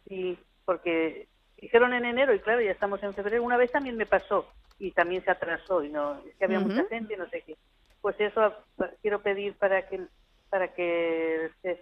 [0.06, 3.42] Sí, porque dijeron en enero y claro, ya estamos en febrero.
[3.42, 4.46] Una vez también me pasó
[4.78, 7.56] y también se atrasó y no, es que había mucha gente, no sé qué.
[8.00, 8.52] Pues eso
[9.00, 10.02] quiero pedir para que
[10.50, 11.80] para que se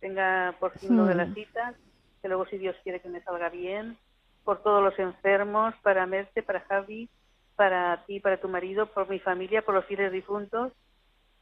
[0.00, 1.74] tenga por fin lo de las citas,
[2.22, 3.96] que luego si Dios quiere que me salga bien,
[4.44, 7.08] por todos los enfermos, para Merce, para Javi,
[7.56, 10.72] para ti, para tu marido, por mi familia, por los fieles difuntos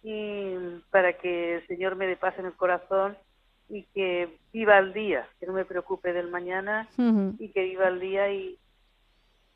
[0.02, 0.54] y
[0.90, 3.16] para que el Señor me dé paz en el corazón
[3.68, 8.00] y que viva el día, que no me preocupe del mañana y que viva el
[8.00, 8.58] día y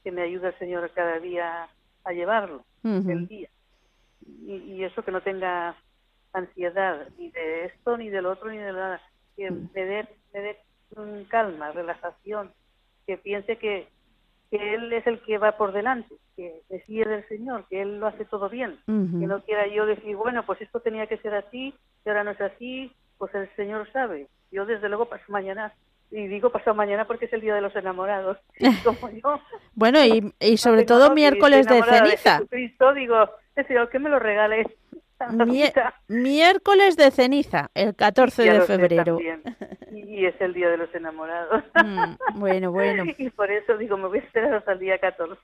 [0.03, 1.69] que me ayude el Señor cada día
[2.05, 3.49] a llevarlo, el día.
[4.47, 5.77] Y, eso que no tenga
[6.33, 9.01] ansiedad ni de esto, ni del otro, ni de nada,
[9.37, 10.59] que me dé, me dé
[11.29, 12.53] calma, relajación,
[13.07, 13.89] que piense que,
[14.51, 18.07] que Él es el que va por delante, que fíe del Señor, que Él lo
[18.07, 21.75] hace todo bien, que no quiera yo decir, bueno, pues esto tenía que ser así,
[22.05, 24.29] y ahora no es así, pues el Señor sabe.
[24.51, 25.73] Yo desde luego paso mañana,
[26.11, 28.39] y digo pasado mañana porque es el Día de los Enamorados.
[28.85, 29.41] Como yo,
[29.75, 32.43] bueno, y, y sobre todo miércoles de ceniza.
[32.49, 33.31] Cristo, digo,
[33.67, 34.19] Señor, que me lo
[36.09, 39.19] miércoles de ceniza, el 14 de febrero.
[39.93, 41.65] Y, es el Día de los Enamorados.
[41.75, 43.05] Mm, bueno, bueno.
[43.19, 45.41] Y por eso digo, me voy a esperar hasta el día 14.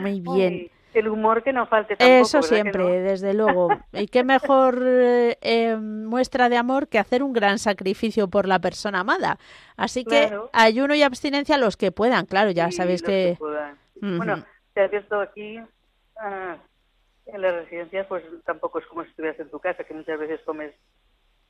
[0.00, 3.68] Muy bien el humor que no falte tampoco, Eso siempre, desde luego.
[3.92, 8.60] Y qué mejor eh, em, muestra de amor que hacer un gran sacrificio por la
[8.60, 9.38] persona amada.
[9.76, 13.36] Así que ayuno y abstinencia los que puedan, claro, ya sabéis que...
[14.00, 14.44] Bueno,
[14.74, 15.58] te ha abierto aquí
[16.16, 16.56] ah,
[17.26, 20.40] en la residencia, pues tampoco es como si estuvieras en tu casa, que muchas veces
[20.44, 20.74] comes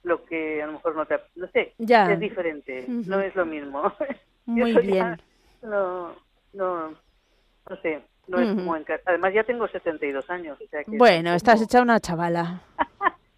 [0.03, 1.19] lo que a lo mejor no te...
[1.35, 2.13] No sé, ya.
[2.13, 3.93] es diferente, no es lo mismo.
[4.47, 5.21] Muy bien.
[5.63, 6.15] No,
[6.53, 10.59] no, no sé, no es como en Además, ya tengo 72 años.
[10.61, 12.63] O sea bueno, estás hecha una chavala.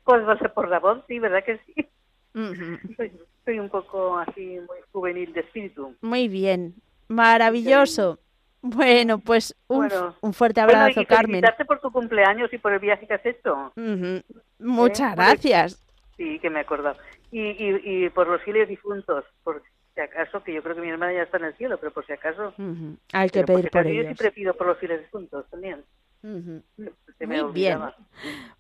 [0.05, 1.89] pues no sé por la voz, sí, ¿verdad que sí?
[3.45, 5.95] soy, un poco así, muy juvenil de espíritu.
[6.03, 6.75] Muy bien,
[7.09, 8.19] maravilloso.
[8.63, 9.89] Bueno, pues un,
[10.21, 11.45] un fuerte abrazo, bueno, y Carmen.
[11.67, 13.73] por tu cumpleaños y por el viaje que has hecho.
[14.59, 15.17] Muchas ¿Eh?
[15.17, 15.87] gracias.
[16.17, 16.97] Sí, que me he acordado.
[17.31, 19.63] Y, y, y por los fieles difuntos, por
[19.95, 22.05] si acaso, que yo creo que mi hermana ya está en el cielo, pero por
[22.07, 22.55] si acaso...
[23.13, 23.97] Hay que pedir por ellos.
[23.97, 25.85] Yo siempre pido por los fieles juntos también.
[26.23, 27.79] Muy bien.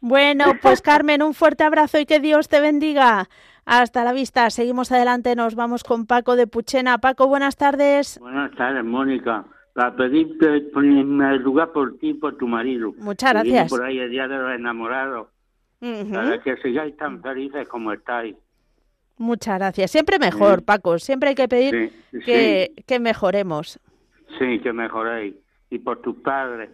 [0.01, 3.29] Bueno, pues Carmen, un fuerte abrazo y que Dios te bendiga.
[3.65, 4.49] Hasta la vista.
[4.51, 5.35] Seguimos adelante.
[5.35, 6.99] Nos vamos con Paco de Puchena.
[6.99, 8.19] Paco, buenas tardes.
[8.21, 9.45] Buenas tardes, Mónica.
[9.77, 12.95] Para pedirte primer lugar por ti y por tu marido.
[12.99, 13.71] Muchas gracias.
[13.71, 15.29] por ahí el día de los enamorados.
[15.79, 18.35] Para que sigáis tan felices como estáis.
[19.19, 19.91] Muchas gracias.
[19.91, 20.99] Siempre mejor, Paco.
[20.99, 21.93] Siempre hay que pedir
[22.25, 23.79] que, que, mejoremos.
[24.39, 25.35] Sí, que mejoréis.
[25.69, 26.71] Y por tus padres.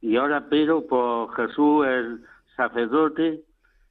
[0.00, 2.20] Y ahora pido por Jesús, el
[2.56, 3.40] sacerdote,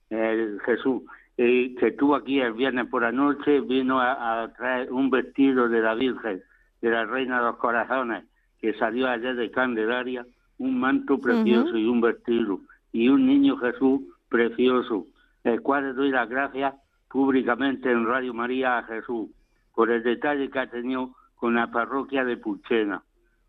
[0.10, 1.04] el Jesús,
[1.38, 5.82] y que estuvo aquí el viernes por la noche, vino a, traer un vestido de
[5.82, 6.44] la Virgen,
[6.84, 8.26] de la Reina de los Corazones,
[8.60, 10.26] que salió ayer de Candelaria,
[10.58, 12.60] un manto precioso y un vestido,
[12.92, 15.06] y un niño Jesús precioso,
[15.46, 16.76] el cual le doy las gracias
[17.10, 19.30] públicamente en Radio María a Jesús
[19.74, 23.02] por el detalle que ha tenido con la parroquia de Puchena.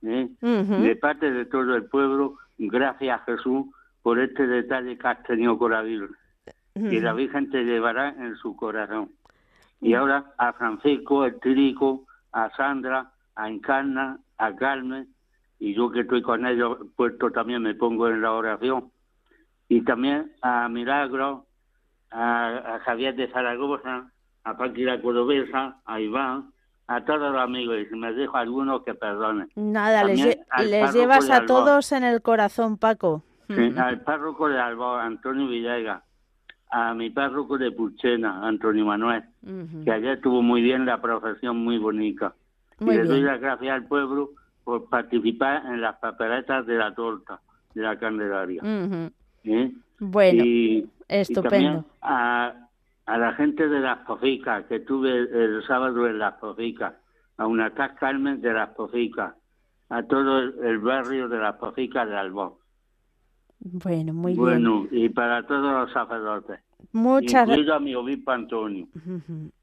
[0.04, 0.28] ¿eh?
[0.40, 3.66] De parte de todo el pueblo, gracias a Jesús
[4.00, 6.16] por este detalle que has tenido con la Virgen.
[6.76, 9.10] Y la Virgen te llevará en su corazón.
[9.80, 15.08] Y ahora a Francisco, el Tirico, a Sandra, a Encarna, a Carmen,
[15.58, 18.90] y yo que estoy con ellos puesto también me pongo en la oración.
[19.68, 21.46] Y también a Milagro,
[22.10, 24.10] a, Javier de Zaragoza,
[24.44, 26.50] a Paquira Cordobesa, a Iván,
[26.86, 29.48] a todos los amigos, y si me dejo algunos que perdonen.
[29.54, 30.36] Nada, les,
[30.92, 33.22] llevas a todos en el corazón, Paco.
[33.48, 36.02] al párroco de Alba, Antonio Villegas,
[36.70, 39.24] a mi párroco de Puchena, Antonio Manuel,
[39.84, 42.34] que ayer estuvo muy bien la profesión, muy bonita.
[42.80, 44.30] Y le doy las gracias al pueblo
[44.64, 47.40] por participar en las papeletas de la torta
[47.74, 48.62] de la Candelaria.
[49.44, 49.72] ¿Eh?
[49.98, 50.44] Bueno,
[51.08, 51.84] estupendo.
[52.00, 52.54] a,
[53.06, 56.94] a la gente de las Poficas, que estuve el, sábado en las Poficas,
[57.36, 59.34] a una Carmen de las Poficas,
[59.90, 62.54] a todo el, barrio de las Poficas de Albón.
[63.60, 64.42] Bueno, muy bien.
[64.42, 66.60] Bueno, y para todos los sacerdotes.
[66.94, 67.68] Muchas gracias.
[67.70, 68.86] a mi obispo Antonio.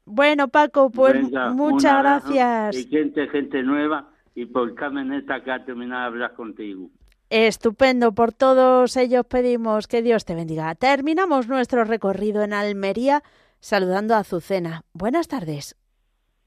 [0.04, 1.16] Bueno, Paco, pues
[1.54, 2.76] muchas gracias.
[2.76, 6.90] Y gente, gente nueva, y por Carmen esta que ha terminado de hablar contigo.
[7.30, 10.74] Estupendo, por todos ellos pedimos que Dios te bendiga.
[10.74, 13.22] Terminamos nuestro recorrido en Almería
[13.60, 14.82] saludando a Azucena.
[14.92, 15.74] Buenas tardes.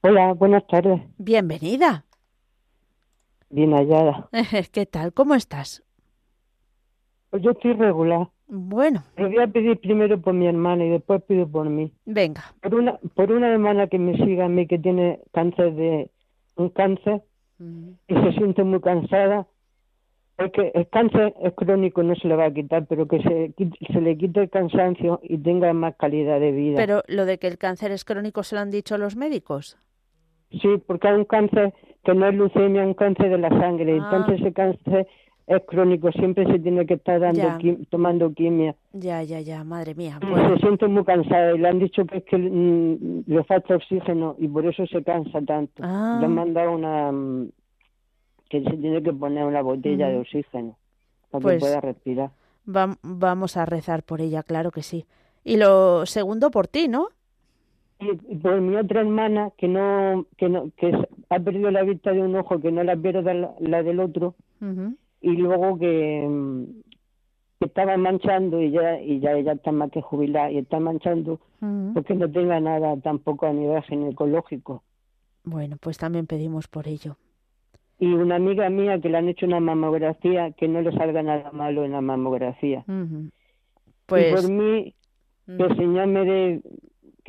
[0.02, 1.02] Hola, buenas tardes.
[1.18, 2.04] Bienvenida.
[3.50, 4.28] Bien hallada.
[4.72, 5.12] ¿Qué tal?
[5.12, 5.82] ¿Cómo estás?
[7.30, 8.28] Pues yo estoy regular.
[8.48, 9.02] Bueno.
[9.14, 11.92] Pero voy a pedir primero por mi hermana y después pido por mí.
[12.04, 12.44] Venga.
[12.62, 16.10] Por una, por una hermana que me siga a mí que tiene cáncer de
[16.56, 17.22] un cáncer
[17.58, 17.88] mm.
[18.08, 19.46] y se siente muy cansada
[20.36, 23.54] porque el cáncer es crónico, no se le va a quitar, pero que se,
[23.90, 26.76] se le quite el cansancio y tenga más calidad de vida.
[26.76, 29.78] Pero lo de que el cáncer es crónico, ¿se lo han dicho los médicos?
[30.50, 31.72] Sí, porque hay un cáncer
[32.04, 33.92] que no es leucemia, es un cáncer de la sangre.
[33.92, 33.96] Ah.
[34.04, 35.08] Entonces ese cáncer
[35.46, 38.74] es crónico, siempre se tiene que estar dando tomando quimia.
[38.92, 40.18] Ya, ya, ya, madre mía.
[40.20, 44.34] Se siente muy cansada y le han dicho que es que mm, le falta oxígeno
[44.38, 45.82] y por eso se cansa tanto.
[45.84, 46.18] Ah.
[46.20, 47.50] Le han mandado una, mm,
[48.50, 50.76] que se tiene que poner una botella de oxígeno
[51.30, 52.30] para que pues pueda respirar.
[52.64, 55.06] vamos a rezar por ella, claro que sí.
[55.44, 57.08] Y lo segundo por ti, ¿no?
[58.00, 60.92] Y por mi otra hermana que no que no que
[61.30, 64.34] ha perdido la vista de un ojo que no la pierde la, la del otro
[65.26, 66.64] y luego que,
[67.58, 71.40] estaba manchando y ya y ya ella está más que jubilada y está manchando
[71.94, 74.84] porque no tenga nada tampoco a nivel ginecológico.
[75.42, 77.16] Bueno pues también pedimos por ello.
[77.98, 81.50] Y una amiga mía que le han hecho una mamografía que no le salga nada
[81.50, 82.84] malo en la mamografía.
[84.06, 84.94] Pues y por mí
[85.46, 86.62] que el Señor me dé,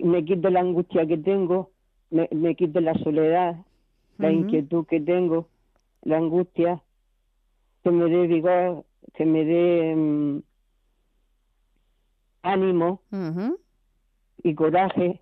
[0.03, 1.71] me quite la angustia que tengo,
[2.11, 3.55] me, me quite la soledad,
[4.19, 5.47] la inquietud que tengo,
[6.03, 6.83] la angustia,
[7.87, 8.83] que me dé vigor,
[9.13, 10.41] que me dé mm,
[12.43, 13.01] ánimo
[14.43, 15.21] y coraje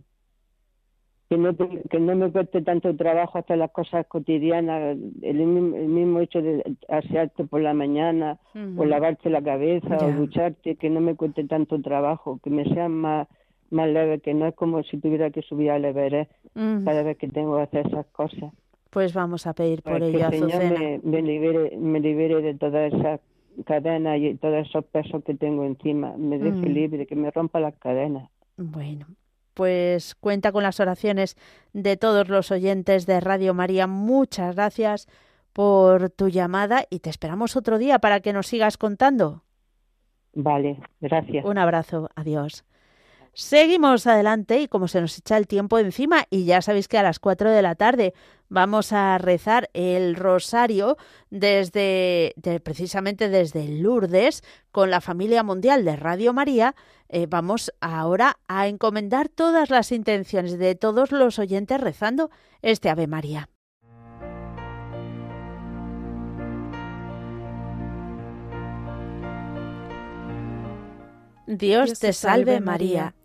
[1.30, 6.42] que no, que no me cueste tanto trabajo hasta las cosas cotidianas, el, mismo hecho
[6.42, 8.40] de asearte por la mañana,
[8.78, 12.90] o lavarte la cabeza, o ducharte, que no me cueste tanto trabajo, que me sea
[12.90, 13.28] más,
[13.70, 17.28] más leve, que no es como si tuviera que subir al Everest cada vez que
[17.28, 18.52] tengo que hacer esas cosas.
[18.96, 22.54] Pues vamos a pedir por ello, que el Señor me, me, libere, me libere de
[22.54, 23.20] todas esas
[23.66, 27.76] cadenas y todos esos pesos que tengo encima, me deje libre, que me rompa las
[27.76, 28.30] cadenas.
[28.56, 29.08] Bueno,
[29.54, 31.36] pues cuenta con las oraciones
[31.74, 33.86] de todos los oyentes de Radio María.
[33.86, 35.10] Muchas gracias
[35.52, 39.44] por tu llamada y te esperamos otro día para que nos sigas contando.
[40.34, 41.44] Vale, gracias.
[41.44, 42.64] Un abrazo, adiós.
[43.38, 47.04] Seguimos adelante y como se nos echa el tiempo encima y ya sabéis que a
[47.04, 48.14] las 4 de la tarde
[48.48, 50.96] vamos a rezar el rosario
[51.32, 52.34] desde
[52.64, 56.76] precisamente desde Lourdes con la familia mundial de Radio María.
[57.10, 62.32] Eh, vamos ahora a encomendar todas las intenciones de todos los oyentes rezando
[62.62, 63.50] este Ave María.
[71.48, 73.14] Dios te salve María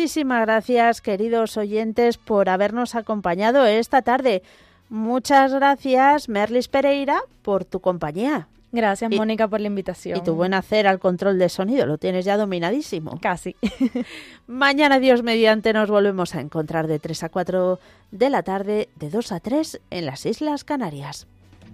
[0.00, 4.42] Muchísimas gracias, queridos oyentes, por habernos acompañado esta tarde.
[4.88, 8.48] Muchas gracias, Merlis Pereira, por tu compañía.
[8.72, 10.16] Gracias, Mónica, por la invitación.
[10.16, 13.18] Y tu buen hacer al control de sonido, lo tienes ya dominadísimo.
[13.20, 13.56] Casi.
[14.46, 17.78] Mañana, Dios mediante, nos volvemos a encontrar de 3 a 4
[18.10, 21.26] de la tarde, de 2 a 3 en las Islas Canarias.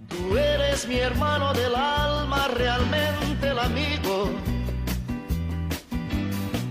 [0.09, 4.29] Tú eres mi hermano del alma, realmente el amigo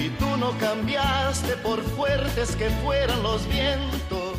[0.00, 4.38] y tú no cambiaste por fuertes que fueran los vientos